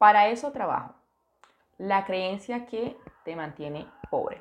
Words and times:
Para 0.00 0.28
eso 0.28 0.50
trabajo. 0.50 0.94
La 1.76 2.06
creencia 2.06 2.64
que 2.64 2.96
te 3.22 3.36
mantiene 3.36 3.86
pobre. 4.10 4.40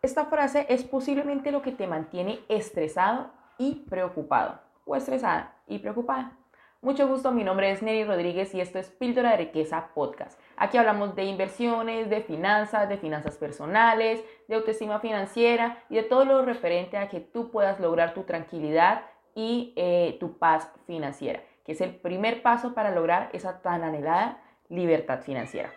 Esta 0.00 0.24
frase 0.24 0.64
es 0.70 0.82
posiblemente 0.82 1.52
lo 1.52 1.60
que 1.60 1.72
te 1.72 1.86
mantiene 1.86 2.40
estresado 2.48 3.30
y 3.58 3.84
preocupado. 3.90 4.60
O 4.86 4.96
estresada 4.96 5.54
y 5.66 5.80
preocupada. 5.80 6.32
Mucho 6.80 7.06
gusto, 7.06 7.32
mi 7.32 7.44
nombre 7.44 7.70
es 7.70 7.82
Neri 7.82 8.04
Rodríguez 8.04 8.54
y 8.54 8.62
esto 8.62 8.78
es 8.78 8.88
Píldora 8.88 9.32
de 9.32 9.36
Riqueza 9.36 9.90
Podcast. 9.94 10.40
Aquí 10.56 10.78
hablamos 10.78 11.14
de 11.16 11.24
inversiones, 11.24 12.08
de 12.08 12.22
finanzas, 12.22 12.88
de 12.88 12.96
finanzas 12.96 13.36
personales, 13.36 14.24
de 14.48 14.54
autoestima 14.54 15.00
financiera 15.00 15.84
y 15.90 15.96
de 15.96 16.02
todo 16.04 16.24
lo 16.24 16.46
referente 16.46 16.96
a 16.96 17.10
que 17.10 17.20
tú 17.20 17.50
puedas 17.50 17.78
lograr 17.78 18.14
tu 18.14 18.22
tranquilidad 18.22 19.02
y 19.34 19.74
eh, 19.76 20.16
tu 20.18 20.38
paz 20.38 20.72
financiera, 20.86 21.42
que 21.62 21.72
es 21.72 21.82
el 21.82 21.94
primer 21.94 22.40
paso 22.40 22.72
para 22.72 22.90
lograr 22.90 23.28
esa 23.34 23.60
tan 23.60 23.84
anhelada 23.84 24.41
libertad 24.72 25.20
financiera. 25.20 25.72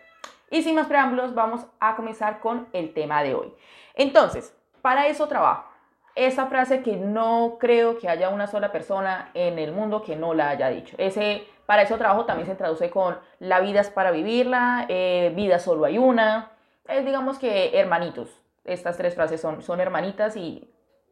Y 0.49 0.63
sin 0.63 0.75
más 0.75 0.87
preámbulos, 0.87 1.35
vamos 1.35 1.65
a 1.79 1.95
comenzar 1.95 2.39
con 2.39 2.67
el 2.73 2.93
tema 2.93 3.23
de 3.23 3.35
hoy. 3.35 3.53
Entonces, 3.95 4.55
para 4.81 5.07
eso 5.07 5.27
trabajo 5.27 5.75
esa 6.15 6.47
frase 6.47 6.81
que 6.81 6.95
no 6.95 7.57
creo 7.59 7.99
que 7.99 8.07
haya 8.07 8.29
una 8.29 8.47
sola 8.47 8.71
persona 8.71 9.29
en 9.33 9.59
el 9.59 9.73
mundo 9.73 10.01
que 10.01 10.15
no 10.15 10.33
la 10.33 10.49
haya 10.49 10.69
dicho. 10.69 10.95
Ese, 10.97 11.45
para 11.65 11.81
eso 11.81 11.97
trabajo 11.97 12.25
también 12.25 12.47
se 12.47 12.55
traduce 12.55 12.89
con 12.89 13.17
la 13.39 13.59
vida 13.59 13.81
es 13.81 13.89
para 13.89 14.11
vivirla, 14.11 14.85
eh, 14.87 15.33
vida 15.35 15.59
solo 15.59 15.85
hay 15.85 15.97
una. 15.97 16.51
Es 16.87 17.05
digamos 17.05 17.37
que 17.37 17.77
hermanitos. 17.77 18.41
Estas 18.63 18.97
tres 18.97 19.13
frases 19.13 19.41
son, 19.41 19.61
son 19.61 19.81
hermanitas 19.81 20.37
y 20.37 20.71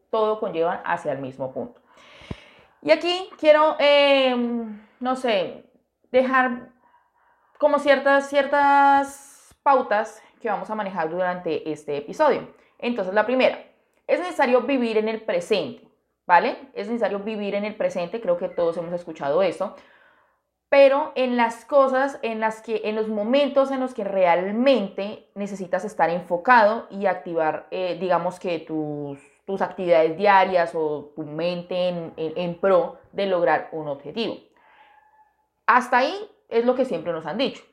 todo 0.09 0.40
conllevan 0.40 0.79
hacia 0.85 1.12
el 1.12 1.20
mismo 1.20 1.52
punto. 1.52 1.81
Y 2.81 2.91
aquí 2.91 3.29
quiero, 3.38 3.76
em, 3.79 4.81
no 4.99 5.15
sé, 5.15 5.65
dejar 6.12 6.70
como 7.63 7.80
ciertas, 7.80 8.27
ciertas 8.27 9.55
pautas 9.63 10.21
que 10.41 10.49
vamos 10.49 10.70
a 10.70 10.76
manejar 10.76 11.09
durante 11.09 11.71
este 11.71 11.96
episodio. 11.96 12.54
Entonces, 12.77 13.13
la 13.13 13.26
primera, 13.26 13.57
es 14.05 14.20
necesario 14.20 14.63
vivir 14.63 14.98
en 14.98 15.07
el 15.07 15.21
presente, 15.21 15.87
¿vale? 16.27 16.57
Es 16.74 16.90
necesario 16.90 17.20
vivir 17.20 17.55
en 17.55 17.63
el 17.63 17.76
presente, 17.76 18.20
creo 18.20 18.37
que 18.37 18.49
todos 18.49 18.76
hemos 18.76 18.91
escuchado 18.91 19.41
eso, 19.43 19.77
pero 20.68 21.13
en 21.15 21.37
las 21.37 21.63
cosas, 21.63 22.20
en 22.21 22.41
las 22.41 22.62
que, 22.62 22.82
en 22.84 22.98
los 22.98 23.07
momentos 23.07 23.71
en 23.71 23.80
los 23.80 23.93
que 23.93 24.04
realmente 24.04 25.30
necesitas 25.34 25.85
estar 25.85 26.09
enfocado 26.09 26.87
y 26.90 27.05
activar, 27.05 27.68
eh, 27.71 27.98
digamos 27.98 28.41
que 28.41 28.59
tus, 28.59 29.20
tus, 29.46 29.62
actividades 29.62 30.18
diarias 30.18 30.76
o 30.76 31.13
tu 31.15 31.24
mente 31.24 31.87
en, 31.87 32.13
en 32.18 32.59
pro 32.59 32.98
de 33.13 33.26
lograr 33.26 33.70
un 33.71 33.87
objetivo. 33.87 34.35
Hasta 35.65 35.99
ahí 35.99 36.13
es 36.54 36.65
lo 36.65 36.76
que 36.76 36.85
siempre 36.85 37.12
nos 37.12 37.26
han 37.26 37.37
dicho. 37.37 37.63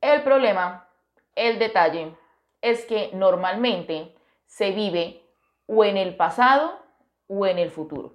El 0.00 0.22
problema, 0.22 0.88
el 1.34 1.58
detalle, 1.58 2.14
es 2.62 2.84
que 2.84 3.10
normalmente 3.12 4.14
se 4.46 4.70
vive 4.70 5.22
o 5.66 5.84
en 5.84 5.96
el 5.96 6.16
pasado 6.16 6.78
o 7.26 7.46
en 7.46 7.58
el 7.58 7.70
futuro. 7.70 8.14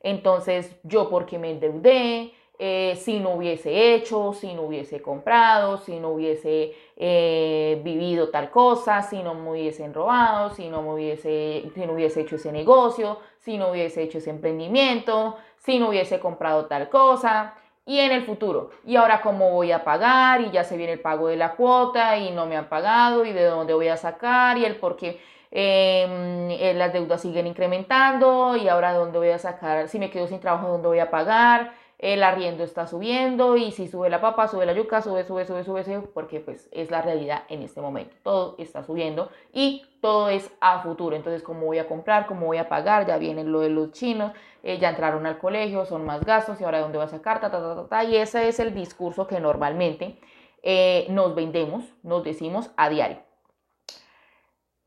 Entonces, 0.00 0.76
yo 0.82 1.08
porque 1.08 1.38
me 1.38 1.50
endeudé, 1.50 2.32
eh, 2.58 2.96
si 2.96 3.20
no 3.20 3.34
hubiese 3.34 3.94
hecho, 3.94 4.32
si 4.32 4.54
no 4.54 4.62
hubiese 4.62 5.02
comprado, 5.02 5.76
si 5.78 6.00
no 6.00 6.10
hubiese 6.10 6.72
eh, 6.96 7.80
vivido 7.84 8.30
tal 8.30 8.50
cosa, 8.50 9.02
si 9.02 9.22
no 9.22 9.34
me 9.34 9.50
hubiesen 9.50 9.92
robado, 9.92 10.50
si 10.50 10.68
no, 10.68 10.82
me 10.82 10.94
hubiese, 10.94 11.70
si 11.74 11.86
no 11.86 11.92
hubiese 11.92 12.22
hecho 12.22 12.36
ese 12.36 12.52
negocio, 12.52 13.18
si 13.40 13.58
no 13.58 13.70
hubiese 13.70 14.02
hecho 14.02 14.18
ese 14.18 14.30
emprendimiento, 14.30 15.36
si 15.58 15.78
no 15.78 15.90
hubiese 15.90 16.18
comprado 16.18 16.66
tal 16.66 16.88
cosa. 16.88 17.54
Y 17.86 18.00
en 18.00 18.12
el 18.12 18.24
futuro, 18.26 18.70
y 18.84 18.96
ahora 18.96 19.22
cómo 19.22 19.52
voy 19.52 19.72
a 19.72 19.84
pagar, 19.84 20.42
y 20.42 20.50
ya 20.50 20.64
se 20.64 20.76
viene 20.76 20.94
el 20.94 21.00
pago 21.00 21.28
de 21.28 21.36
la 21.36 21.54
cuota, 21.54 22.18
y 22.18 22.32
no 22.32 22.44
me 22.46 22.56
han 22.56 22.68
pagado, 22.68 23.24
y 23.24 23.32
de 23.32 23.44
dónde 23.44 23.72
voy 23.72 23.88
a 23.88 23.96
sacar, 23.96 24.58
y 24.58 24.64
el 24.64 24.76
por 24.76 24.96
qué 24.96 25.20
Em, 25.50 26.50
eh, 26.50 26.74
las 26.74 26.92
deudas 26.92 27.22
siguen 27.22 27.46
incrementando 27.46 28.56
y 28.56 28.68
ahora 28.68 28.92
dónde 28.92 29.18
voy 29.18 29.30
a 29.30 29.38
sacar, 29.38 29.88
si 29.88 29.98
me 29.98 30.10
quedo 30.10 30.26
sin 30.26 30.40
trabajo, 30.40 30.68
dónde 30.68 30.88
voy 30.88 30.98
a 30.98 31.10
pagar, 31.10 31.72
el 31.98 32.22
arriendo 32.22 32.62
está 32.62 32.86
subiendo 32.86 33.56
y 33.56 33.72
si 33.72 33.88
sube 33.88 34.10
la 34.10 34.20
papa, 34.20 34.48
sube 34.48 34.66
la 34.66 34.74
yuca, 34.74 35.00
sube, 35.00 35.24
sube, 35.24 35.46
sube, 35.46 35.64
sube, 35.64 35.82
sube, 35.82 36.00
porque 36.12 36.40
pues 36.40 36.68
es 36.72 36.90
la 36.90 37.00
realidad 37.00 37.44
en 37.48 37.62
este 37.62 37.80
momento. 37.80 38.14
Todo 38.22 38.54
está 38.58 38.84
subiendo 38.84 39.30
y 39.52 39.86
todo 40.02 40.28
es 40.28 40.50
a 40.60 40.80
futuro. 40.80 41.16
Entonces, 41.16 41.42
¿cómo 41.42 41.66
voy 41.66 41.78
a 41.78 41.88
comprar? 41.88 42.26
¿Cómo 42.26 42.46
voy 42.46 42.58
a 42.58 42.68
pagar? 42.68 43.06
Ya 43.06 43.16
vienen 43.16 43.50
lo 43.50 43.60
de 43.60 43.70
los 43.70 43.92
chinos, 43.92 44.32
eh, 44.62 44.78
ya 44.78 44.90
entraron 44.90 45.24
al 45.26 45.38
colegio, 45.38 45.86
son 45.86 46.04
más 46.04 46.24
gastos 46.24 46.60
y 46.60 46.64
ahora 46.64 46.80
dónde 46.80 46.98
voy 46.98 47.06
a 47.06 47.08
sacar, 47.10 47.40
ta, 47.40 47.50
ta, 47.50 47.60
ta, 47.60 47.88
ta, 47.88 48.04
y 48.04 48.16
ese 48.16 48.48
es 48.48 48.60
el 48.60 48.74
discurso 48.74 49.26
que 49.26 49.40
normalmente 49.40 50.18
eh, 50.62 51.06
nos 51.08 51.34
vendemos, 51.34 51.84
nos 52.02 52.24
decimos 52.24 52.70
a 52.76 52.90
diario. 52.90 53.18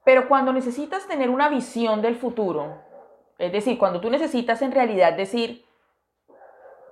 Pero 0.03 0.27
cuando 0.27 0.53
necesitas 0.53 1.07
tener 1.07 1.29
una 1.29 1.49
visión 1.49 2.01
del 2.01 2.15
futuro, 2.15 2.81
es 3.37 3.51
decir, 3.51 3.77
cuando 3.79 3.99
tú 3.99 4.09
necesitas 4.09 4.61
en 4.61 4.71
realidad 4.71 5.13
decir, 5.13 5.65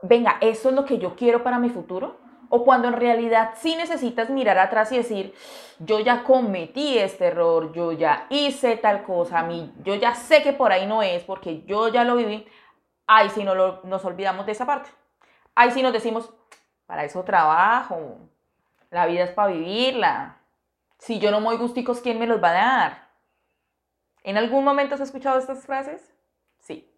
venga, 0.01 0.37
eso 0.41 0.69
es 0.69 0.75
lo 0.75 0.85
que 0.85 0.97
yo 0.97 1.15
quiero 1.15 1.43
para 1.43 1.59
mi 1.59 1.69
futuro, 1.69 2.17
o 2.49 2.63
cuando 2.63 2.87
en 2.87 2.93
realidad 2.93 3.53
sí 3.57 3.75
necesitas 3.75 4.29
mirar 4.29 4.57
atrás 4.57 4.91
y 4.91 4.97
decir, 4.97 5.33
yo 5.79 5.99
ya 5.99 6.23
cometí 6.23 6.97
este 6.97 7.27
error, 7.27 7.73
yo 7.73 7.91
ya 7.91 8.25
hice 8.29 8.77
tal 8.77 9.03
cosa, 9.03 9.43
mí, 9.43 9.73
yo 9.83 9.95
ya 9.95 10.15
sé 10.15 10.41
que 10.41 10.53
por 10.53 10.71
ahí 10.71 10.87
no 10.87 11.03
es 11.03 11.23
porque 11.23 11.63
yo 11.63 11.89
ya 11.89 12.03
lo 12.03 12.15
viví, 12.15 12.47
ahí 13.05 13.29
sí 13.29 13.43
no 13.43 13.53
nos 13.83 14.05
olvidamos 14.05 14.45
de 14.45 14.53
esa 14.53 14.65
parte. 14.65 14.89
Ahí 15.55 15.71
sí 15.71 15.81
nos 15.81 15.93
decimos, 15.93 16.31
para 16.85 17.03
eso 17.03 17.23
trabajo, 17.23 18.19
la 18.91 19.05
vida 19.05 19.23
es 19.23 19.31
para 19.31 19.51
vivirla. 19.51 20.37
Si 20.99 21.19
yo 21.19 21.31
no 21.31 21.39
me 21.39 21.47
doy 21.47 21.57
gusticos, 21.57 21.99
¿quién 21.99 22.19
me 22.19 22.27
los 22.27 22.41
va 22.41 22.49
a 22.49 22.53
dar? 22.53 23.07
¿En 24.23 24.37
algún 24.37 24.63
momento 24.63 24.95
has 24.95 25.01
escuchado 25.01 25.37
estas 25.37 25.65
frases? 25.65 26.13
Sí, 26.59 26.91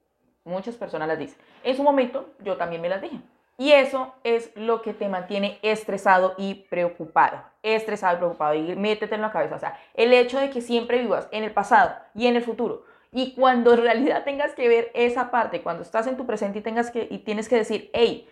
muchas 0.50 0.76
personas 0.76 1.08
las 1.08 1.20
dicen. 1.20 1.38
En 1.64 1.78
su 1.78 1.84
momento 1.84 2.30
yo 2.40 2.58
también 2.58 2.82
me 2.82 2.90
las 2.90 3.02
dije. 3.02 3.20
Y 3.58 3.74
eso 3.74 4.14
es 4.24 4.52
lo 4.56 4.82
que 4.82 4.94
te 4.94 5.10
mantiene 5.10 5.60
estresado 5.62 6.34
y 6.38 6.66
preocupado. 6.70 7.44
Estresado 7.62 8.16
y 8.16 8.20
preocupado. 8.20 8.54
Y 8.54 8.76
métete 8.76 9.16
en 9.16 9.22
la 9.22 9.32
cabeza. 9.32 9.56
O 9.56 9.60
sea, 9.60 9.78
el 9.96 10.14
hecho 10.14 10.40
de 10.40 10.50
que 10.50 10.62
siempre 10.62 11.00
vivas 11.00 11.28
en 11.32 11.44
el 11.44 11.52
pasado 11.52 11.94
y 12.16 12.28
en 12.28 12.38
el 12.38 12.42
futuro. 12.42 12.86
Y 13.12 13.34
cuando 13.34 13.74
en 13.74 13.82
realidad 13.82 14.24
tengas 14.24 14.54
que 14.54 14.70
ver 14.70 14.92
esa 14.94 15.30
parte, 15.30 15.62
cuando 15.62 15.84
estás 15.84 16.08
en 16.08 16.16
tu 16.16 16.26
presente 16.26 16.60
y, 16.60 16.62
tengas 16.62 16.90
que, 16.90 17.08
y 17.10 17.18
tienes 17.20 17.50
que 17.50 17.58
decir, 17.58 17.90
hey, 17.92 18.30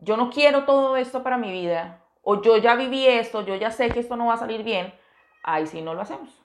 yo 0.00 0.16
no 0.16 0.30
quiero 0.30 0.64
todo 0.64 0.96
esto 0.96 1.22
para 1.22 1.38
mi 1.38 1.52
vida. 1.52 2.02
O 2.22 2.42
yo 2.42 2.56
ya 2.56 2.74
viví 2.74 3.06
esto, 3.06 3.42
yo 3.42 3.54
ya 3.54 3.70
sé 3.70 3.88
que 3.90 4.00
esto 4.00 4.16
no 4.16 4.26
va 4.26 4.34
a 4.34 4.38
salir 4.38 4.64
bien. 4.64 4.92
Ahí 5.44 5.68
sí 5.68 5.80
no 5.80 5.94
lo 5.94 6.00
hacemos. 6.00 6.42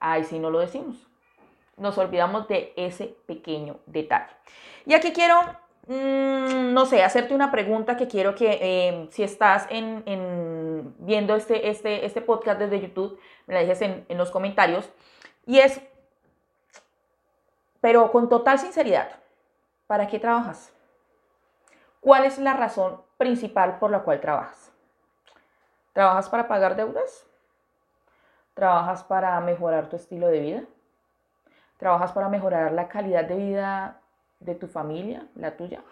Ay, 0.00 0.24
si 0.24 0.38
no 0.38 0.48
lo 0.48 0.60
decimos. 0.60 1.11
Nos 1.76 1.98
olvidamos 1.98 2.48
de 2.48 2.72
ese 2.76 3.16
pequeño 3.26 3.80
detalle. 3.86 4.30
Y 4.86 4.94
aquí 4.94 5.12
quiero, 5.12 5.40
mm, 5.86 6.72
no 6.72 6.86
sé, 6.86 7.02
hacerte 7.02 7.34
una 7.34 7.50
pregunta 7.50 7.96
que 7.96 8.08
quiero 8.08 8.34
que 8.34 8.88
em, 8.88 9.10
si 9.10 9.22
estás 9.22 9.66
en, 9.70 10.94
viendo 10.98 11.34
este, 11.34 11.70
este, 11.70 12.04
este 12.04 12.20
podcast 12.20 12.58
desde 12.58 12.80
YouTube, 12.80 13.18
me 13.46 13.54
la 13.54 13.60
dejes 13.60 13.82
en, 13.82 14.04
en 14.08 14.18
los 14.18 14.30
comentarios. 14.30 14.88
Y 15.46 15.58
es, 15.58 15.80
pero 17.80 18.12
con 18.12 18.28
total 18.28 18.58
sinceridad, 18.58 19.10
¿para 19.86 20.06
qué 20.06 20.18
trabajas? 20.18 20.72
¿Cuál 22.00 22.24
es 22.24 22.38
la 22.38 22.54
razón 22.54 23.00
principal 23.16 23.78
por 23.78 23.90
la 23.90 24.00
cual 24.00 24.20
trabajas? 24.20 24.72
¿Trabajas 25.92 26.28
para 26.28 26.48
pagar 26.48 26.74
deudas? 26.74 27.26
¿Trabajas 28.54 29.04
para 29.04 29.38
mejorar 29.40 29.88
tu 29.88 29.96
estilo 29.96 30.28
de 30.28 30.40
vida? 30.40 30.62
¿Trabajas 31.82 32.12
para 32.12 32.28
mejorar 32.28 32.70
la 32.70 32.86
calidad 32.86 33.24
de 33.24 33.34
vida 33.34 34.00
de 34.38 34.54
tu 34.54 34.68
familia, 34.68 35.26
la 35.34 35.56
tuya? 35.56 35.82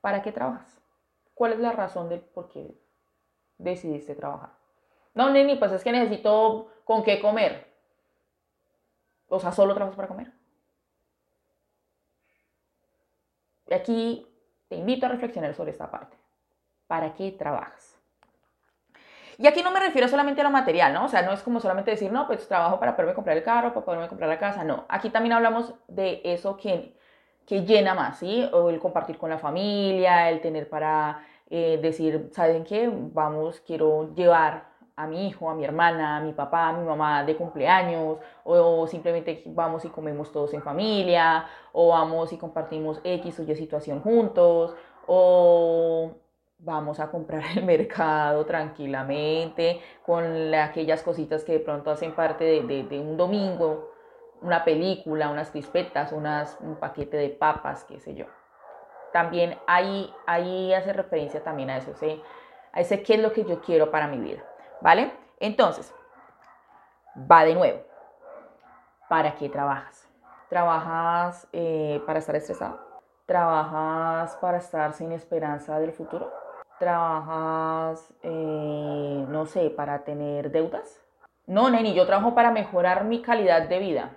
¿Para 0.00 0.22
qué 0.22 0.32
trabajas? 0.32 0.80
¿Cuál 1.34 1.52
es 1.52 1.58
la 1.58 1.72
razón 1.72 2.08
del 2.08 2.20
por 2.20 2.48
qué 2.48 2.74
decidiste 3.58 4.14
trabajar? 4.14 4.54
No, 5.12 5.28
Nini, 5.28 5.56
pues 5.56 5.72
es 5.72 5.84
que 5.84 5.92
necesito 5.92 6.72
con 6.84 7.02
qué 7.02 7.20
comer. 7.20 7.76
O 9.28 9.38
sea, 9.38 9.52
solo 9.52 9.74
trabajas 9.74 9.96
para 9.96 10.08
comer. 10.08 10.32
Y 13.66 13.74
aquí 13.74 14.26
te 14.70 14.76
invito 14.76 15.04
a 15.04 15.10
reflexionar 15.10 15.52
sobre 15.52 15.72
esta 15.72 15.90
parte. 15.90 16.16
¿Para 16.86 17.12
qué 17.12 17.32
trabajas? 17.32 17.91
Y 19.42 19.48
aquí 19.48 19.60
no 19.60 19.72
me 19.72 19.80
refiero 19.80 20.06
solamente 20.06 20.40
a 20.40 20.44
lo 20.44 20.50
material, 20.50 20.94
¿no? 20.94 21.06
O 21.06 21.08
sea, 21.08 21.22
no 21.22 21.32
es 21.32 21.42
como 21.42 21.58
solamente 21.58 21.90
decir, 21.90 22.12
no, 22.12 22.28
pues 22.28 22.46
trabajo 22.46 22.78
para 22.78 22.94
poderme 22.94 23.12
comprar 23.12 23.36
el 23.36 23.42
carro, 23.42 23.74
para 23.74 23.84
poderme 23.84 24.06
comprar 24.06 24.28
la 24.30 24.38
casa, 24.38 24.62
no. 24.62 24.84
Aquí 24.88 25.10
también 25.10 25.32
hablamos 25.32 25.74
de 25.88 26.20
eso 26.22 26.56
que, 26.56 26.96
que 27.44 27.64
llena 27.64 27.92
más, 27.92 28.18
¿sí? 28.20 28.48
O 28.52 28.70
el 28.70 28.78
compartir 28.78 29.18
con 29.18 29.30
la 29.30 29.38
familia, 29.38 30.30
el 30.30 30.40
tener 30.40 30.68
para 30.68 31.26
eh, 31.50 31.80
decir, 31.82 32.30
¿saben 32.32 32.62
qué? 32.62 32.88
Vamos, 32.88 33.58
quiero 33.66 34.14
llevar 34.14 34.68
a 34.94 35.08
mi 35.08 35.26
hijo, 35.26 35.50
a 35.50 35.56
mi 35.56 35.64
hermana, 35.64 36.18
a 36.18 36.20
mi 36.20 36.32
papá, 36.34 36.68
a 36.68 36.72
mi 36.74 36.86
mamá 36.86 37.24
de 37.24 37.34
cumpleaños, 37.34 38.18
o 38.44 38.86
simplemente 38.86 39.42
vamos 39.46 39.84
y 39.84 39.88
comemos 39.88 40.30
todos 40.30 40.54
en 40.54 40.62
familia, 40.62 41.46
o 41.72 41.88
vamos 41.88 42.32
y 42.32 42.38
compartimos 42.38 43.00
X 43.02 43.40
o 43.40 43.42
Y 43.42 43.56
situación 43.56 44.02
juntos, 44.02 44.76
o 45.08 46.12
vamos 46.62 47.00
a 47.00 47.10
comprar 47.10 47.42
el 47.56 47.64
mercado 47.64 48.44
tranquilamente, 48.46 49.80
con 50.04 50.54
aquellas 50.54 51.02
cositas 51.02 51.44
que 51.44 51.52
de 51.52 51.60
pronto 51.60 51.90
hacen 51.90 52.14
parte 52.14 52.44
de, 52.44 53.00
un 53.00 53.16
domingo, 53.16 53.92
una 54.40 54.64
película, 54.64 55.28
unas 55.28 55.50
crispetas, 55.50 56.12
unas, 56.12 56.58
un 56.60 56.76
paquete 56.76 57.16
de 57.16 57.28
papas, 57.30 57.84
qué 57.84 58.00
sé 58.00 58.14
yo. 58.14 58.26
También 59.12 59.58
ahí, 59.66 60.12
ahí 60.26 60.72
hace 60.72 60.92
referencia 60.92 61.44
también 61.44 61.70
a 61.70 61.76
eso, 61.76 61.92
a 62.72 62.80
ese 62.80 63.02
qué 63.02 63.14
es 63.14 63.20
lo 63.20 63.32
que 63.32 63.44
yo 63.44 63.60
quiero 63.60 63.90
para 63.90 64.06
mi 64.06 64.18
vida, 64.18 64.42
¿vale? 64.80 65.12
Entonces, 65.38 65.94
va 67.30 67.44
de 67.44 67.54
nuevo. 67.54 67.80
¿Para 69.08 69.34
qué 69.34 69.50
trabajas? 69.50 70.08
¿Trabajas 70.48 71.46
eh, 71.52 72.02
para 72.06 72.18
estar 72.18 72.34
estresado? 72.34 72.80
¿Trabajas 73.26 74.36
para 74.36 74.58
estar 74.58 74.94
sin 74.94 75.12
esperanza 75.12 75.78
del 75.78 75.92
futuro? 75.92 76.41
¿Trabajas, 76.82 78.12
eh, 78.24 79.24
no 79.28 79.46
sé, 79.46 79.70
para 79.70 80.02
tener 80.02 80.50
deudas? 80.50 81.00
No, 81.46 81.70
Neni, 81.70 81.94
yo 81.94 82.06
trabajo 82.06 82.34
para 82.34 82.50
mejorar 82.50 83.04
mi 83.04 83.22
calidad 83.22 83.68
de 83.68 83.78
vida. 83.78 84.16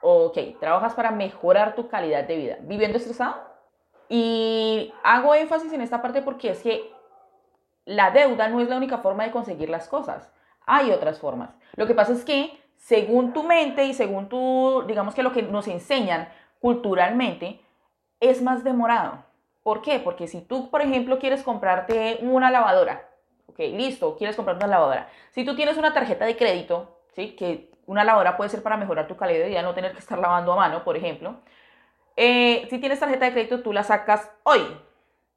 Ok, 0.00 0.36
trabajas 0.58 0.94
para 0.94 1.12
mejorar 1.12 1.76
tu 1.76 1.86
calidad 1.86 2.24
de 2.24 2.36
vida. 2.36 2.56
¿Viviendo 2.62 2.98
estresado? 2.98 3.36
Y 4.08 4.92
hago 5.04 5.32
énfasis 5.36 5.72
en 5.72 5.82
esta 5.82 6.02
parte 6.02 6.22
porque 6.22 6.50
es 6.50 6.60
que 6.60 6.92
la 7.84 8.10
deuda 8.10 8.48
no 8.48 8.58
es 8.58 8.68
la 8.68 8.76
única 8.76 8.98
forma 8.98 9.22
de 9.22 9.30
conseguir 9.30 9.70
las 9.70 9.86
cosas. 9.86 10.34
Hay 10.66 10.90
otras 10.90 11.20
formas. 11.20 11.56
Lo 11.76 11.86
que 11.86 11.94
pasa 11.94 12.14
es 12.14 12.24
que 12.24 12.60
según 12.78 13.32
tu 13.32 13.44
mente 13.44 13.84
y 13.84 13.94
según 13.94 14.28
tu, 14.28 14.82
digamos 14.88 15.14
que 15.14 15.22
lo 15.22 15.30
que 15.30 15.42
nos 15.42 15.68
enseñan 15.68 16.28
culturalmente, 16.58 17.60
es 18.18 18.42
más 18.42 18.64
demorado. 18.64 19.30
¿Por 19.62 19.82
qué? 19.82 20.00
Porque 20.00 20.26
si 20.26 20.40
tú, 20.40 20.70
por 20.70 20.82
ejemplo, 20.82 21.18
quieres 21.18 21.42
comprarte 21.42 22.18
una 22.22 22.50
lavadora, 22.50 23.08
ok, 23.46 23.58
listo, 23.58 24.16
quieres 24.16 24.34
comprar 24.36 24.56
una 24.56 24.66
lavadora. 24.66 25.08
Si 25.30 25.44
tú 25.44 25.54
tienes 25.54 25.76
una 25.76 25.92
tarjeta 25.92 26.24
de 26.24 26.36
crédito, 26.36 26.98
¿sí? 27.12 27.36
Que 27.36 27.70
una 27.86 28.04
lavadora 28.04 28.36
puede 28.36 28.50
ser 28.50 28.62
para 28.62 28.76
mejorar 28.76 29.06
tu 29.06 29.16
calidad 29.16 29.40
de 29.40 29.48
vida, 29.50 29.62
no 29.62 29.74
tener 29.74 29.92
que 29.92 29.98
estar 29.98 30.18
lavando 30.18 30.52
a 30.52 30.56
mano, 30.56 30.82
por 30.84 30.96
ejemplo. 30.96 31.36
Eh, 32.16 32.66
si 32.70 32.78
tienes 32.78 33.00
tarjeta 33.00 33.26
de 33.26 33.32
crédito, 33.32 33.62
tú 33.62 33.72
la 33.72 33.84
sacas 33.84 34.30
hoy. 34.42 34.60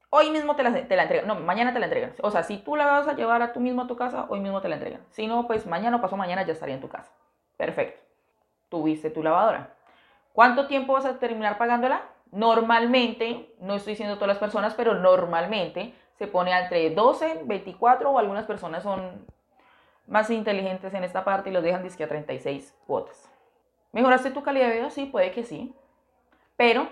Hoy 0.10 0.30
mismo 0.32 0.56
te 0.56 0.64
la, 0.64 0.88
te 0.88 0.96
la 0.96 1.04
entregan. 1.04 1.28
No, 1.28 1.36
mañana 1.36 1.74
te 1.74 1.80
la 1.80 1.86
entregan. 1.86 2.14
O 2.22 2.32
sea, 2.32 2.44
si 2.44 2.58
tú 2.58 2.76
la 2.76 2.86
vas 2.86 3.08
a 3.08 3.16
llevar 3.16 3.42
a 3.42 3.54
tú 3.54 3.60
mismo 3.60 3.84
a 3.84 3.88
tu 3.88 3.96
casa, 3.96 4.26
hoy 4.30 4.40
mismo 4.40 4.62
te 4.62 4.70
la 4.70 4.76
entregan. 4.76 5.02
Si 5.12 5.28
no, 5.28 5.46
pues 5.46 5.66
mañana 5.66 5.98
o 5.98 6.02
pasó 6.02 6.18
mañana 6.18 6.44
ya 6.44 6.54
estaría 6.54 6.76
en 6.76 6.82
tu 6.82 6.90
casa. 6.90 7.12
Perfecto. 7.58 8.02
Tuviste 8.70 9.10
tu 9.10 9.22
lavadora. 9.22 9.76
¿Cuánto 10.34 10.68
tiempo 10.68 10.94
vas 10.94 11.06
a 11.06 11.20
terminar 11.20 11.58
pagándola? 11.58 12.02
Normalmente, 12.36 13.56
no 13.62 13.76
estoy 13.76 13.92
diciendo 13.92 14.16
todas 14.16 14.28
las 14.28 14.38
personas, 14.40 14.74
pero 14.76 14.94
normalmente 14.96 15.94
se 16.18 16.28
pone 16.28 16.52
entre 16.52 16.90
12, 16.90 17.44
24 17.46 18.12
o 18.12 18.20
algunas 18.20 18.46
personas 18.46 18.84
son 18.84 19.26
más 20.06 20.30
inteligentes 20.30 20.94
en 20.94 21.06
esta 21.06 21.24
parte 21.24 21.50
y 21.50 21.54
los 21.54 21.64
dejan 21.64 21.82
disque 21.82 22.04
a 22.04 22.10
36 22.10 22.76
cuotas. 22.86 23.32
¿Mejoraste 23.94 24.32
tu 24.32 24.44
calidad 24.44 24.68
de 24.68 24.76
vida? 24.76 24.90
Sí, 24.90 25.06
puede 25.06 25.32
que 25.32 25.46
sí. 25.46 25.74
Pero 26.58 26.90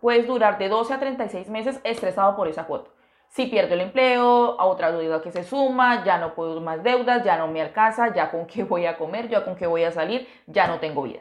puedes 0.00 0.28
durar 0.28 0.58
de 0.58 0.68
12 0.68 0.94
a 0.94 1.00
36 1.00 1.48
meses 1.48 1.80
estresado 1.82 2.36
por 2.36 2.46
esa 2.46 2.66
cuota. 2.66 2.90
Si 3.30 3.46
pierdo 3.46 3.74
el 3.74 3.80
empleo, 3.80 4.60
a 4.60 4.66
otra 4.66 4.92
deuda 4.92 5.20
que 5.20 5.32
se 5.32 5.42
suma, 5.42 6.04
ya 6.04 6.18
no 6.18 6.36
puedo 6.36 6.60
más 6.60 6.84
deudas, 6.84 7.24
ya 7.24 7.36
no 7.36 7.48
me 7.48 7.60
alcanza, 7.60 8.14
ya 8.14 8.30
con 8.30 8.46
qué 8.46 8.62
voy 8.62 8.86
a 8.86 8.96
comer, 8.96 9.28
ya 9.28 9.44
con 9.44 9.56
qué 9.56 9.66
voy 9.66 9.82
a 9.82 9.90
salir, 9.90 10.28
ya 10.46 10.68
no 10.68 10.78
tengo 10.78 11.02
vida. 11.02 11.20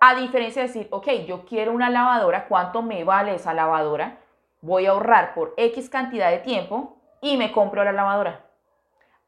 A 0.00 0.14
diferencia 0.14 0.62
de 0.62 0.68
decir, 0.68 0.88
ok, 0.90 1.08
yo 1.26 1.44
quiero 1.44 1.72
una 1.72 1.90
lavadora, 1.90 2.48
¿cuánto 2.48 2.80
me 2.80 3.04
vale 3.04 3.34
esa 3.34 3.52
lavadora? 3.52 4.18
Voy 4.62 4.86
a 4.86 4.90
ahorrar 4.90 5.34
por 5.34 5.52
X 5.58 5.90
cantidad 5.90 6.30
de 6.30 6.38
tiempo 6.38 6.96
y 7.20 7.36
me 7.36 7.52
compro 7.52 7.84
la 7.84 7.92
lavadora. 7.92 8.46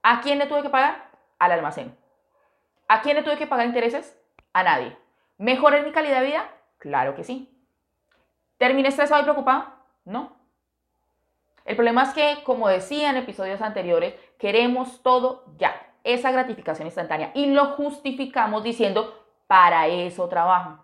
¿A 0.02 0.22
quién 0.22 0.38
le 0.38 0.46
tuve 0.46 0.62
que 0.62 0.70
pagar? 0.70 1.10
Al 1.38 1.52
almacén. 1.52 1.94
¿A 2.88 3.02
quién 3.02 3.16
le 3.16 3.22
tuve 3.22 3.36
que 3.36 3.46
pagar 3.46 3.66
intereses? 3.66 4.18
A 4.54 4.62
nadie. 4.62 4.96
¿Mejoré 5.36 5.82
mi 5.82 5.92
calidad 5.92 6.20
de 6.20 6.26
vida? 6.26 6.48
Claro 6.78 7.14
que 7.14 7.24
sí. 7.24 7.48
¿Terminé 8.56 8.88
estresado 8.88 9.20
y 9.20 9.24
preocupado? 9.24 9.66
No. 10.04 10.36
El 11.64 11.76
problema 11.76 12.02
es 12.04 12.14
que, 12.14 12.42
como 12.44 12.68
decía 12.68 13.10
en 13.10 13.16
episodios 13.16 13.60
anteriores, 13.60 14.14
queremos 14.38 15.02
todo 15.02 15.44
ya, 15.58 15.74
esa 16.02 16.32
gratificación 16.32 16.86
instantánea, 16.86 17.30
y 17.34 17.46
lo 17.46 17.66
justificamos 17.76 18.64
diciendo, 18.64 19.21
para 19.52 19.86
eso 19.86 20.28
trabajo, 20.28 20.78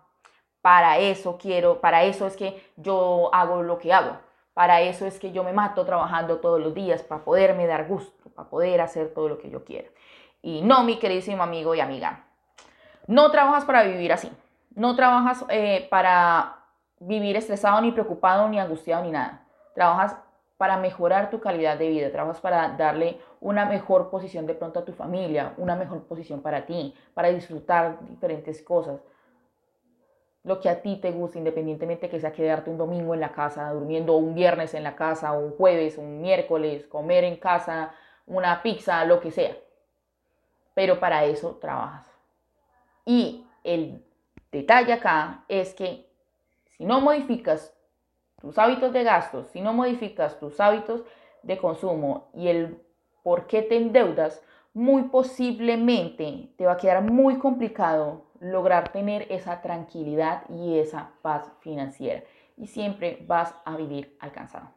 para 0.61 0.99
eso 0.99 1.39
quiero, 1.39 1.81
para 1.81 2.03
eso 2.03 2.27
es 2.27 2.37
que 2.37 2.71
yo 2.77 3.31
hago 3.33 3.63
lo 3.63 3.79
que 3.79 3.91
hago, 3.91 4.19
para 4.53 4.81
eso 4.81 5.07
es 5.07 5.17
que 5.17 5.31
yo 5.31 5.43
me 5.43 5.53
mato 5.53 5.83
trabajando 5.85 6.37
todos 6.37 6.61
los 6.61 6.75
días, 6.75 7.01
para 7.01 7.23
poderme 7.23 7.65
dar 7.65 7.87
gusto, 7.87 8.29
para 8.29 8.47
poder 8.47 8.79
hacer 8.81 9.11
todo 9.11 9.27
lo 9.27 9.39
que 9.39 9.49
yo 9.49 9.65
quiero. 9.65 9.89
Y 10.43 10.61
no, 10.61 10.83
mi 10.83 10.99
queridísimo 10.99 11.41
amigo 11.41 11.73
y 11.73 11.79
amiga, 11.79 12.25
no 13.07 13.31
trabajas 13.31 13.65
para 13.65 13.81
vivir 13.81 14.13
así, 14.13 14.31
no 14.75 14.95
trabajas 14.95 15.43
eh, 15.49 15.87
para 15.89 16.57
vivir 16.99 17.37
estresado, 17.37 17.81
ni 17.81 17.91
preocupado, 17.91 18.47
ni 18.49 18.59
angustiado, 18.59 19.03
ni 19.03 19.09
nada. 19.09 19.47
Trabajas 19.73 20.15
para 20.59 20.75
mejorar 20.75 21.29
tu 21.29 21.39
calidad 21.39 21.77
de 21.77 21.87
vida, 21.87 22.11
trabajas 22.11 22.41
para 22.41 22.75
darle 22.75 23.17
una 23.39 23.63
mejor 23.63 24.09
posición 24.09 24.45
de 24.45 24.53
pronto 24.53 24.79
a 24.79 24.83
tu 24.83 24.91
familia, 24.91 25.53
una 25.55 25.77
mejor 25.77 26.03
posición 26.03 26.41
para 26.41 26.65
ti, 26.65 26.93
para 27.13 27.29
disfrutar 27.29 27.97
diferentes 28.01 28.61
cosas. 28.61 28.99
Lo 30.43 30.59
que 30.59 30.67
a 30.67 30.81
ti 30.81 30.97
te 30.97 31.11
gusta, 31.11 31.37
independientemente 31.37 32.09
que 32.09 32.19
sea 32.19 32.33
quedarte 32.33 32.69
un 32.69 32.77
domingo 32.77 33.13
en 33.13 33.21
la 33.21 33.31
casa, 33.31 33.71
durmiendo 33.71 34.17
un 34.17 34.35
viernes 34.35 34.73
en 34.73 34.83
la 34.83 34.97
casa, 34.97 35.31
un 35.31 35.51
jueves, 35.51 35.97
un 35.97 36.19
miércoles, 36.21 36.85
comer 36.87 37.23
en 37.23 37.37
casa, 37.37 37.93
una 38.27 38.61
pizza, 38.61 39.05
lo 39.05 39.21
que 39.21 39.31
sea. 39.31 39.55
Pero 40.73 40.99
para 40.99 41.23
eso 41.23 41.57
trabajas. 41.61 42.05
Y 43.05 43.45
el 43.63 44.03
detalle 44.51 44.91
acá 44.91 45.45
es 45.47 45.73
que 45.73 46.05
si 46.65 46.83
no 46.83 46.99
modificas 46.99 47.73
tus 48.39 48.57
hábitos 48.57 48.93
de 48.93 49.03
gastos, 49.03 49.47
si 49.47 49.61
no 49.61 49.73
modificas 49.73 50.39
tus 50.39 50.59
hábitos 50.59 51.03
de 51.43 51.57
consumo 51.57 52.29
y 52.33 52.47
el 52.47 52.81
por 53.23 53.47
qué 53.47 53.61
te 53.61 53.77
endeudas, 53.77 54.41
muy 54.73 55.03
posiblemente 55.03 56.53
te 56.57 56.65
va 56.65 56.73
a 56.73 56.77
quedar 56.77 57.03
muy 57.03 57.37
complicado 57.37 58.25
lograr 58.39 58.91
tener 58.91 59.27
esa 59.29 59.61
tranquilidad 59.61 60.49
y 60.49 60.79
esa 60.79 61.11
paz 61.21 61.51
financiera. 61.59 62.23
Y 62.55 62.67
siempre 62.67 63.23
vas 63.27 63.53
a 63.65 63.75
vivir 63.75 64.17
alcanzado. 64.19 64.69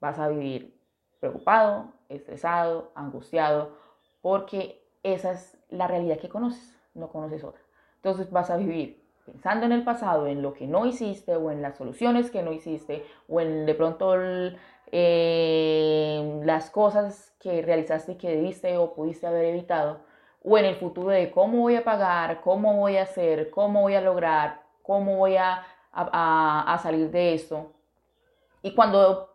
Vas 0.00 0.18
a 0.18 0.28
vivir 0.28 0.78
preocupado, 1.20 1.92
estresado, 2.08 2.92
angustiado, 2.94 3.76
porque 4.20 4.82
esa 5.02 5.32
es 5.32 5.56
la 5.68 5.86
realidad 5.86 6.18
que 6.18 6.28
conoces, 6.28 6.78
no 6.94 7.08
conoces 7.08 7.44
otra. 7.44 7.62
Entonces 7.96 8.30
vas 8.30 8.50
a 8.50 8.56
vivir 8.56 9.05
pensando 9.26 9.66
en 9.66 9.72
el 9.72 9.84
pasado, 9.84 10.26
en 10.26 10.40
lo 10.40 10.54
que 10.54 10.66
no 10.66 10.86
hiciste 10.86 11.36
o 11.36 11.50
en 11.50 11.60
las 11.60 11.76
soluciones 11.76 12.30
que 12.30 12.42
no 12.42 12.52
hiciste 12.52 13.04
o 13.28 13.40
en 13.40 13.66
de 13.66 13.74
pronto 13.74 14.14
eh, 14.92 16.40
las 16.44 16.70
cosas 16.70 17.34
que 17.40 17.60
realizaste 17.60 18.16
que 18.16 18.30
debiste 18.30 18.78
o 18.78 18.94
pudiste 18.94 19.26
haber 19.26 19.46
evitado 19.46 20.00
o 20.42 20.56
en 20.56 20.64
el 20.64 20.76
futuro 20.76 21.10
de 21.10 21.30
cómo 21.32 21.58
voy 21.58 21.74
a 21.74 21.84
pagar, 21.84 22.40
cómo 22.40 22.76
voy 22.76 22.96
a 22.96 23.02
hacer, 23.02 23.50
cómo 23.50 23.82
voy 23.82 23.94
a 23.94 24.00
lograr, 24.00 24.62
cómo 24.82 25.16
voy 25.16 25.36
a, 25.36 25.66
a 25.92 26.78
salir 26.80 27.10
de 27.10 27.34
esto. 27.34 27.72
Y 28.62 28.74
cuando 28.74 29.34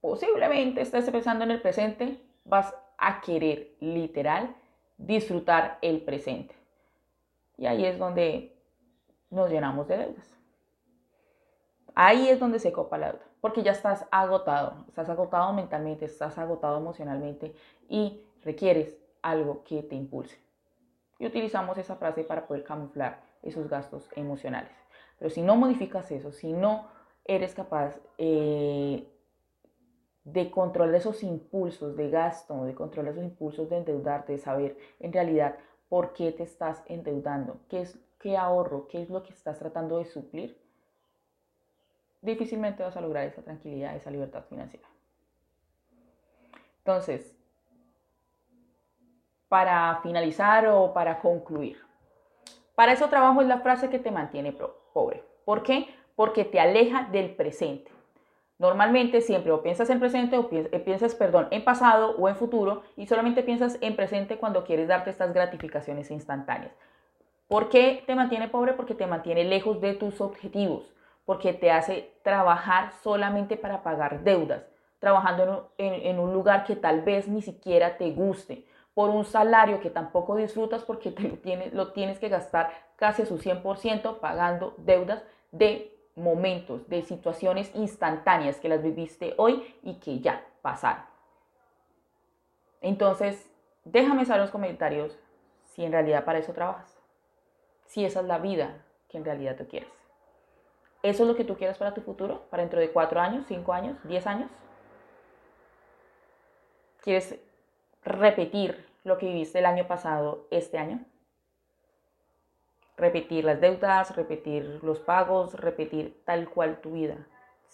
posiblemente 0.00 0.80
estés 0.80 1.10
pensando 1.10 1.42
en 1.42 1.50
el 1.50 1.60
presente, 1.60 2.22
vas 2.44 2.72
a 2.96 3.20
querer 3.20 3.72
literal 3.80 4.54
disfrutar 4.98 5.78
el 5.82 6.00
presente. 6.02 6.54
Y 7.58 7.66
ahí 7.66 7.84
es 7.84 7.98
donde 7.98 8.56
nos 9.32 9.50
llenamos 9.50 9.88
de 9.88 9.96
deudas. 9.96 10.38
Ahí 11.94 12.28
es 12.28 12.38
donde 12.38 12.58
se 12.58 12.72
copa 12.72 12.98
la 12.98 13.12
deuda, 13.12 13.24
porque 13.40 13.62
ya 13.62 13.72
estás 13.72 14.06
agotado, 14.10 14.84
estás 14.88 15.08
agotado 15.08 15.52
mentalmente, 15.52 16.04
estás 16.04 16.38
agotado 16.38 16.78
emocionalmente 16.78 17.54
y 17.88 18.24
requieres 18.42 18.96
algo 19.20 19.64
que 19.64 19.82
te 19.82 19.94
impulse. 19.94 20.38
Y 21.18 21.26
utilizamos 21.26 21.76
esa 21.78 21.96
frase 21.96 22.24
para 22.24 22.46
poder 22.46 22.64
camuflar 22.64 23.22
esos 23.42 23.68
gastos 23.68 24.08
emocionales. 24.16 24.72
Pero 25.18 25.30
si 25.30 25.42
no 25.42 25.56
modificas 25.56 26.10
eso, 26.10 26.32
si 26.32 26.52
no 26.52 26.88
eres 27.24 27.54
capaz 27.54 28.00
eh, 28.18 29.08
de 30.24 30.50
controlar 30.50 30.94
esos 30.94 31.22
impulsos 31.22 31.96
de 31.96 32.10
gasto, 32.10 32.64
de 32.64 32.74
controlar 32.74 33.12
esos 33.12 33.24
impulsos 33.24 33.68
de 33.68 33.78
endeudarte, 33.78 34.32
de 34.32 34.38
saber 34.38 34.76
en 35.00 35.12
realidad 35.12 35.56
por 35.88 36.12
qué 36.12 36.32
te 36.32 36.42
estás 36.42 36.82
endeudando, 36.86 37.60
qué 37.68 37.82
es 37.82 37.98
qué 38.22 38.36
ahorro, 38.36 38.86
qué 38.88 39.02
es 39.02 39.10
lo 39.10 39.22
que 39.22 39.32
estás 39.32 39.58
tratando 39.58 39.98
de 39.98 40.04
suplir, 40.04 40.56
difícilmente 42.22 42.82
vas 42.82 42.96
a 42.96 43.00
lograr 43.00 43.24
esa 43.26 43.42
tranquilidad, 43.42 43.96
esa 43.96 44.10
libertad 44.10 44.44
financiera. 44.48 44.88
Entonces, 46.78 47.36
para 49.48 50.00
finalizar 50.02 50.66
o 50.68 50.92
para 50.94 51.18
concluir, 51.20 51.78
para 52.74 52.92
eso 52.92 53.08
trabajo 53.08 53.42
es 53.42 53.48
la 53.48 53.60
frase 53.60 53.90
que 53.90 53.98
te 53.98 54.10
mantiene 54.10 54.56
pobre. 54.92 55.24
¿Por 55.44 55.62
qué? 55.62 55.88
Porque 56.14 56.44
te 56.44 56.60
aleja 56.60 57.08
del 57.10 57.34
presente. 57.34 57.90
Normalmente 58.58 59.20
siempre 59.20 59.50
o 59.50 59.62
piensas 59.62 59.90
en 59.90 59.98
presente 59.98 60.38
o 60.38 60.48
eh, 60.52 60.78
piensas, 60.78 61.16
perdón, 61.16 61.48
en 61.50 61.64
pasado 61.64 62.14
o 62.16 62.28
en 62.28 62.36
futuro 62.36 62.82
y 62.96 63.06
solamente 63.06 63.42
piensas 63.42 63.76
en 63.80 63.96
presente 63.96 64.38
cuando 64.38 64.64
quieres 64.64 64.86
darte 64.86 65.10
estas 65.10 65.34
gratificaciones 65.34 66.10
instantáneas. 66.12 66.72
¿Por 67.52 67.68
qué 67.68 68.02
te 68.06 68.14
mantiene 68.14 68.48
pobre? 68.48 68.72
Porque 68.72 68.94
te 68.94 69.06
mantiene 69.06 69.44
lejos 69.44 69.78
de 69.82 69.92
tus 69.92 70.22
objetivos, 70.22 70.90
porque 71.26 71.52
te 71.52 71.70
hace 71.70 72.10
trabajar 72.22 72.92
solamente 73.02 73.58
para 73.58 73.82
pagar 73.82 74.24
deudas, 74.24 74.64
trabajando 75.00 75.70
en, 75.76 76.18
un 76.18 76.32
lugar 76.32 76.64
que 76.64 76.76
tal 76.76 77.02
vez 77.02 77.28
ni 77.28 77.42
siquiera 77.42 77.98
te 77.98 78.10
guste, 78.12 78.64
por 78.94 79.10
un 79.10 79.26
salario 79.26 79.80
que 79.80 79.90
tampoco 79.90 80.34
disfrutas 80.36 80.82
porque 80.82 81.10
te 81.10 81.24
lo, 81.24 81.34
tienes, 81.36 81.74
lo 81.74 81.92
tienes 81.92 82.18
que 82.18 82.30
gastar 82.30 82.72
casi 82.96 83.20
a 83.20 83.26
su 83.26 83.36
100% 83.36 84.18
pagando 84.18 84.72
deudas 84.78 85.22
de 85.50 85.94
momentos, 86.16 86.88
de 86.88 87.02
situaciones 87.02 87.70
instantáneas 87.74 88.60
que 88.60 88.70
las 88.70 88.82
viviste 88.82 89.34
hoy 89.36 89.76
y 89.82 89.96
que 89.96 90.20
ya 90.20 90.42
pasaron. 90.62 91.04
Entonces, 92.80 93.46
déjame 93.84 94.24
saber 94.24 94.40
en 94.40 94.44
los 94.44 94.50
comentarios 94.50 95.18
si 95.64 95.84
en 95.84 95.92
realidad 95.92 96.24
para 96.24 96.38
eso 96.38 96.54
trabajas, 96.54 96.91
si 97.92 98.06
esa 98.06 98.20
es 98.20 98.26
la 98.26 98.38
vida 98.38 98.82
que 99.10 99.18
en 99.18 99.24
realidad 99.26 99.54
tú 99.54 99.68
quieres. 99.68 99.90
¿Eso 101.02 101.24
es 101.24 101.28
lo 101.28 101.36
que 101.36 101.44
tú 101.44 101.58
quieres 101.58 101.76
para 101.76 101.92
tu 101.92 102.00
futuro? 102.00 102.46
¿Para 102.48 102.62
dentro 102.62 102.80
de 102.80 102.90
cuatro 102.90 103.20
años, 103.20 103.44
cinco 103.46 103.74
años, 103.74 103.98
diez 104.04 104.26
años? 104.26 104.50
¿Quieres 107.02 107.38
repetir 108.02 108.88
lo 109.04 109.18
que 109.18 109.26
viviste 109.26 109.58
el 109.58 109.66
año 109.66 109.86
pasado 109.86 110.46
este 110.50 110.78
año? 110.78 111.04
Repetir 112.96 113.44
las 113.44 113.60
deudas, 113.60 114.16
repetir 114.16 114.80
los 114.82 114.98
pagos, 114.98 115.52
repetir 115.60 116.22
tal 116.24 116.48
cual 116.48 116.80
tu 116.80 116.92
vida, 116.92 117.26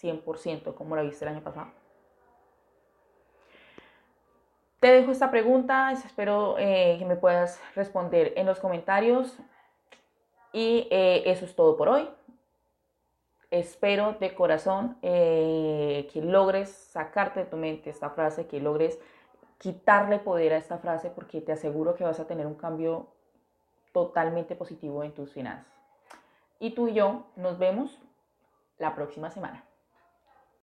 100% 0.02 0.75
como 0.75 0.96
la 0.96 1.02
viste 1.02 1.25
el 1.26 1.32
año 1.32 1.44
pasado. 1.44 1.68
Te 4.80 4.88
dejo 4.88 5.12
esta 5.12 5.30
pregunta, 5.30 5.92
espero 5.92 6.56
eh, 6.58 6.96
que 6.98 7.04
me 7.04 7.14
puedas 7.14 7.60
responder 7.76 8.32
en 8.34 8.46
los 8.46 8.58
comentarios. 8.58 9.38
Y 10.52 10.88
eh, 10.90 11.23
eso 11.26 11.45
es 11.45 11.55
todo 11.55 11.76
por 11.76 11.88
hoy. 11.88 12.09
Espero 13.50 14.17
de 14.21 14.35
corazón 14.35 14.99
eh, 15.02 16.09
que 16.12 16.21
logres 16.21 16.71
sacarte 16.71 17.40
de 17.40 17.47
tu 17.47 17.57
mente 17.57 17.90
esta 17.90 18.11
frase, 18.11 18.47
que 18.47 18.61
logres 18.61 18.99
quitarle 19.59 20.19
poder 20.19 20.52
a 20.52 20.59
esta 20.59 20.78
frase 20.78 21.11
porque 21.11 21.40
te 21.40 21.52
aseguro 21.52 21.95
que 21.95 22.05
vas 22.05 22.21
a 22.21 22.26
tener 22.26 22.47
un 22.47 22.55
cambio 22.55 23.09
totalmente 23.93 24.55
positivo 24.55 25.02
en 25.02 25.12
tus 25.12 25.33
finanzas. 25.33 25.73
Y 26.61 26.71
tú 26.71 26.88
y 26.88 26.95
yo 26.95 27.25
nos 27.37 27.59
vemos 27.59 27.99
la 28.78 28.95
próxima 28.95 29.31
semana. 29.31 29.67